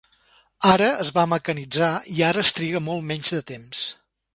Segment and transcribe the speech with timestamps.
[0.69, 3.89] Ara es va mecanitzar i ara es triga molt menys de temps.